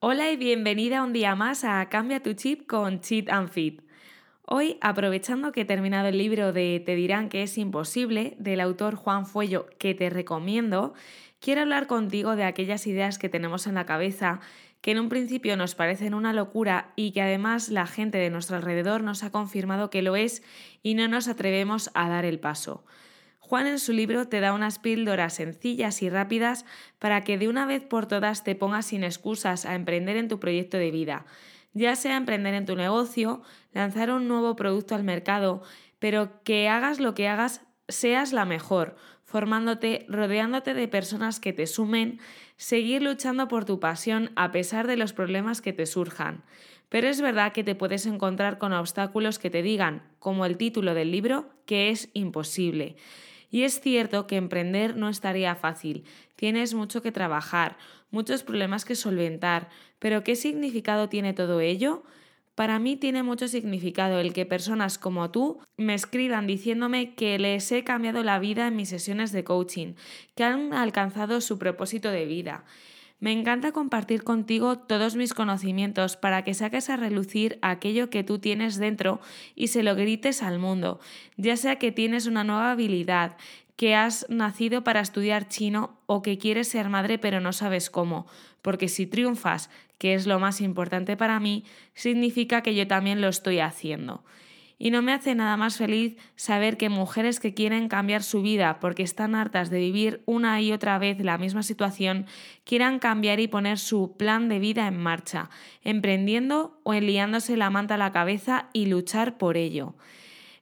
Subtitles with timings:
[0.00, 3.82] Hola y bienvenida un día más a Cambia tu chip con Cheat and Fit.
[4.42, 8.94] Hoy, aprovechando que he terminado el libro de Te dirán que es imposible del autor
[8.94, 10.94] Juan Fuello, que te recomiendo,
[11.40, 14.38] quiero hablar contigo de aquellas ideas que tenemos en la cabeza
[14.82, 18.54] que en un principio nos parecen una locura y que además la gente de nuestro
[18.54, 20.44] alrededor nos ha confirmado que lo es
[20.80, 22.84] y no nos atrevemos a dar el paso.
[23.48, 26.66] Juan en su libro te da unas píldoras sencillas y rápidas
[26.98, 30.38] para que de una vez por todas te pongas sin excusas a emprender en tu
[30.38, 31.24] proyecto de vida,
[31.72, 33.40] ya sea emprender en tu negocio,
[33.72, 35.62] lanzar un nuevo producto al mercado,
[35.98, 41.66] pero que hagas lo que hagas, seas la mejor, formándote, rodeándote de personas que te
[41.66, 42.20] sumen,
[42.58, 46.44] seguir luchando por tu pasión a pesar de los problemas que te surjan.
[46.90, 50.92] Pero es verdad que te puedes encontrar con obstáculos que te digan, como el título
[50.92, 52.96] del libro, que es imposible.
[53.50, 56.04] Y es cierto que emprender no estaría fácil.
[56.36, 57.76] Tienes mucho que trabajar,
[58.10, 59.68] muchos problemas que solventar.
[59.98, 62.02] Pero ¿qué significado tiene todo ello?
[62.54, 67.70] Para mí tiene mucho significado el que personas como tú me escriban diciéndome que les
[67.70, 69.94] he cambiado la vida en mis sesiones de coaching,
[70.34, 72.64] que han alcanzado su propósito de vida.
[73.20, 78.38] Me encanta compartir contigo todos mis conocimientos para que saques a relucir aquello que tú
[78.38, 79.20] tienes dentro
[79.56, 81.00] y se lo grites al mundo,
[81.36, 83.36] ya sea que tienes una nueva habilidad,
[83.74, 88.26] que has nacido para estudiar chino o que quieres ser madre pero no sabes cómo,
[88.62, 93.28] porque si triunfas, que es lo más importante para mí, significa que yo también lo
[93.28, 94.22] estoy haciendo.
[94.78, 98.78] Y no me hace nada más feliz saber que mujeres que quieren cambiar su vida
[98.78, 102.26] porque están hartas de vivir una y otra vez la misma situación,
[102.64, 105.50] quieran cambiar y poner su plan de vida en marcha,
[105.82, 109.96] emprendiendo o enliándose la manta a la cabeza y luchar por ello.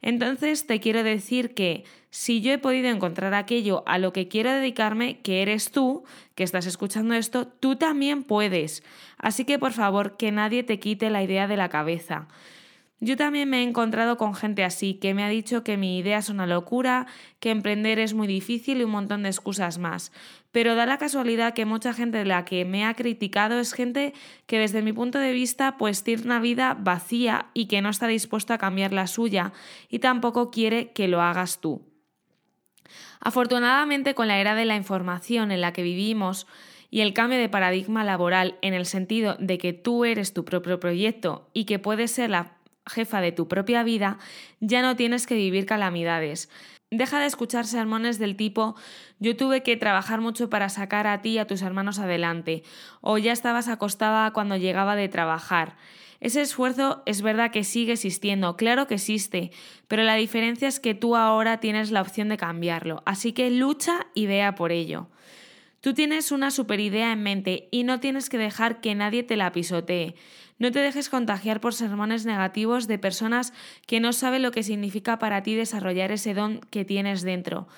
[0.00, 4.52] Entonces te quiero decir que si yo he podido encontrar aquello a lo que quiero
[4.52, 8.82] dedicarme, que eres tú, que estás escuchando esto, tú también puedes.
[9.18, 12.28] Así que por favor, que nadie te quite la idea de la cabeza.
[12.98, 16.16] Yo también me he encontrado con gente así, que me ha dicho que mi idea
[16.16, 17.06] es una locura,
[17.40, 20.12] que emprender es muy difícil y un montón de excusas más.
[20.50, 24.14] Pero da la casualidad que mucha gente de la que me ha criticado es gente
[24.46, 28.06] que desde mi punto de vista pues tiene una vida vacía y que no está
[28.06, 29.52] dispuesta a cambiar la suya
[29.90, 31.82] y tampoco quiere que lo hagas tú.
[33.20, 36.46] Afortunadamente con la era de la información en la que vivimos,
[36.88, 40.78] y el cambio de paradigma laboral en el sentido de que tú eres tu propio
[40.78, 42.55] proyecto y que puedes ser la
[42.86, 44.18] jefa de tu propia vida,
[44.60, 46.48] ya no tienes que vivir calamidades.
[46.90, 48.76] Deja de escuchar sermones del tipo
[49.18, 52.62] yo tuve que trabajar mucho para sacar a ti y a tus hermanos adelante,
[53.00, 55.76] o ya estabas acostada cuando llegaba de trabajar.
[56.20, 59.50] Ese esfuerzo es verdad que sigue existiendo, claro que existe,
[59.88, 64.06] pero la diferencia es que tú ahora tienes la opción de cambiarlo, así que lucha
[64.14, 65.08] y vea por ello.
[65.80, 69.36] Tú tienes una super idea en mente y no tienes que dejar que nadie te
[69.36, 70.14] la pisotee.
[70.58, 73.52] No te dejes contagiar por sermones negativos de personas
[73.86, 77.68] que no saben lo que significa para ti desarrollar ese don que tienes dentro.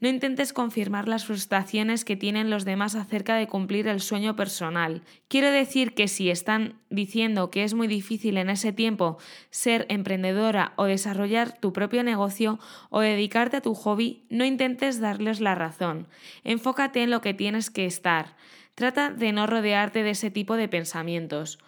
[0.00, 5.02] No intentes confirmar las frustraciones que tienen los demás acerca de cumplir el sueño personal.
[5.26, 9.18] Quiero decir que si están diciendo que es muy difícil en ese tiempo
[9.50, 12.60] ser emprendedora o desarrollar tu propio negocio
[12.90, 16.06] o dedicarte a tu hobby, no intentes darles la razón.
[16.44, 18.36] Enfócate en lo que tienes que estar.
[18.76, 21.58] Trata de no rodearte de ese tipo de pensamientos.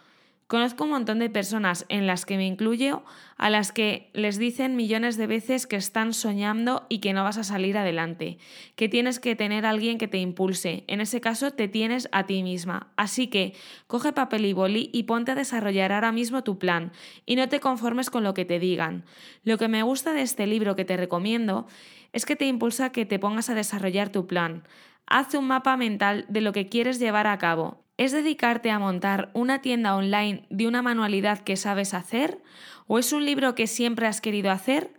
[0.51, 3.05] Conozco un montón de personas, en las que me incluyo,
[3.37, 7.39] a las que les dicen millones de veces que están soñando y que no vas
[7.39, 8.37] a salir adelante,
[8.75, 10.83] que tienes que tener a alguien que te impulse.
[10.89, 12.89] En ese caso, te tienes a ti misma.
[12.97, 13.55] Así que
[13.87, 16.91] coge papel y boli y ponte a desarrollar ahora mismo tu plan
[17.27, 19.05] y no te conformes con lo que te digan.
[19.45, 21.69] Lo que me gusta de este libro que te recomiendo
[22.13, 24.65] es que te impulsa a que te pongas a desarrollar tu plan.
[25.07, 29.29] Haz un mapa mental de lo que quieres llevar a cabo ¿Es dedicarte a montar
[29.35, 32.41] una tienda online de una manualidad que sabes hacer?
[32.87, 34.95] ¿O es un libro que siempre has querido hacer?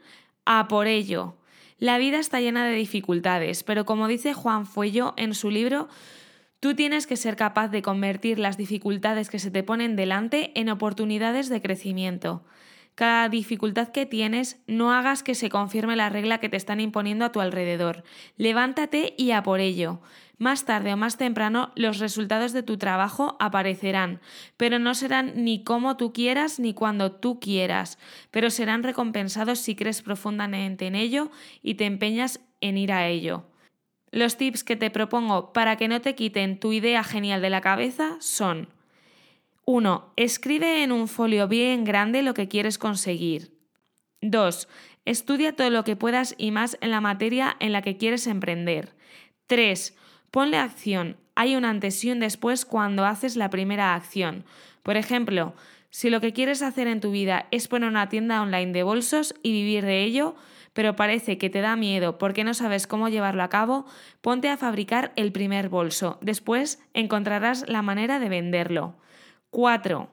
[0.45, 1.35] A por ello.
[1.79, 5.89] La vida está llena de dificultades, pero como dice Juan Fuello en su libro,
[6.59, 10.69] tú tienes que ser capaz de convertir las dificultades que se te ponen delante en
[10.69, 12.43] oportunidades de crecimiento.
[13.01, 17.25] Cada dificultad que tienes, no hagas que se confirme la regla que te están imponiendo
[17.25, 18.03] a tu alrededor.
[18.37, 20.01] Levántate y a por ello.
[20.37, 24.21] Más tarde o más temprano los resultados de tu trabajo aparecerán,
[24.55, 27.97] pero no serán ni como tú quieras ni cuando tú quieras,
[28.29, 31.31] pero serán recompensados si crees profundamente en ello
[31.63, 33.45] y te empeñas en ir a ello.
[34.11, 37.61] Los tips que te propongo para que no te quiten tu idea genial de la
[37.61, 38.67] cabeza son
[39.65, 40.13] 1.
[40.15, 43.57] Escribe en un folio bien grande lo que quieres conseguir.
[44.21, 44.67] 2.
[45.05, 48.95] Estudia todo lo que puedas y más en la materia en la que quieres emprender.
[49.47, 49.95] 3.
[50.31, 51.17] Ponle acción.
[51.35, 54.45] hay un antes y un después cuando haces la primera acción.
[54.83, 55.53] Por ejemplo,
[55.89, 59.35] si lo que quieres hacer en tu vida es poner una tienda online de bolsos
[59.43, 60.35] y vivir de ello,
[60.73, 63.85] pero parece que te da miedo porque no sabes cómo llevarlo a cabo,
[64.21, 66.17] ponte a fabricar el primer bolso.
[66.21, 68.95] Después encontrarás la manera de venderlo.
[69.51, 70.09] 4.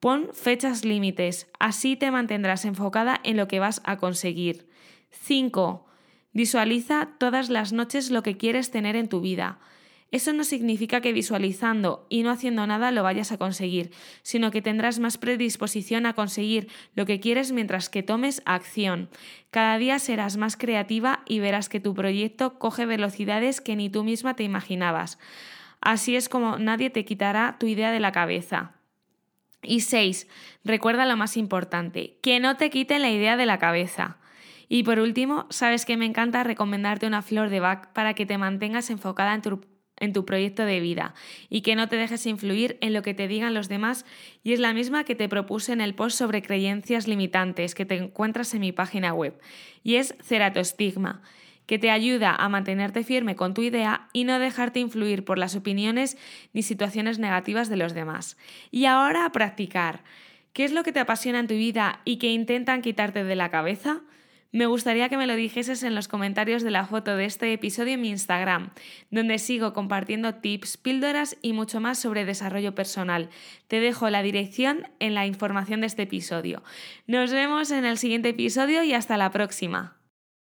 [0.00, 4.68] Pon fechas límites, así te mantendrás enfocada en lo que vas a conseguir.
[5.10, 5.86] 5.
[6.32, 9.58] Visualiza todas las noches lo que quieres tener en tu vida.
[10.10, 13.90] Eso no significa que visualizando y no haciendo nada lo vayas a conseguir,
[14.22, 19.10] sino que tendrás más predisposición a conseguir lo que quieres mientras que tomes acción.
[19.50, 24.02] Cada día serás más creativa y verás que tu proyecto coge velocidades que ni tú
[24.02, 25.18] misma te imaginabas.
[25.82, 28.77] Así es como nadie te quitará tu idea de la cabeza.
[29.62, 30.28] Y 6.
[30.64, 34.18] Recuerda lo más importante, que no te quiten la idea de la cabeza.
[34.68, 38.38] Y por último, sabes que me encanta recomendarte una flor de Bach para que te
[38.38, 39.60] mantengas enfocada en tu
[40.00, 41.14] en tu proyecto de vida
[41.48, 44.04] y que no te dejes influir en lo que te digan los demás
[44.42, 47.96] y es la misma que te propuse en el post sobre creencias limitantes que te
[47.96, 49.38] encuentras en mi página web
[49.82, 51.22] y es Ceratostigma
[51.68, 55.54] que te ayuda a mantenerte firme con tu idea y no dejarte influir por las
[55.54, 56.16] opiniones
[56.54, 58.38] ni situaciones negativas de los demás.
[58.70, 60.02] Y ahora a practicar.
[60.54, 63.50] ¿Qué es lo que te apasiona en tu vida y que intentan quitarte de la
[63.50, 64.00] cabeza?
[64.50, 67.92] Me gustaría que me lo dijeses en los comentarios de la foto de este episodio
[67.92, 68.70] en mi Instagram,
[69.10, 73.28] donde sigo compartiendo tips, píldoras y mucho más sobre desarrollo personal.
[73.66, 76.62] Te dejo la dirección en la información de este episodio.
[77.06, 79.97] Nos vemos en el siguiente episodio y hasta la próxima.